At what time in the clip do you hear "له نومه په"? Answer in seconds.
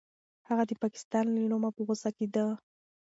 1.35-1.81